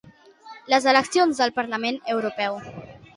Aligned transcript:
Les 0.73 0.87
eleccions 0.93 1.41
al 1.47 1.53
Parlament 1.59 1.99
Europeu. 2.15 2.59